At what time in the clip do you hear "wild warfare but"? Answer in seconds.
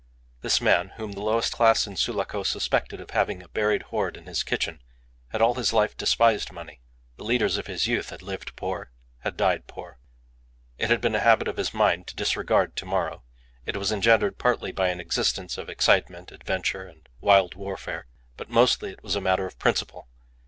17.19-18.49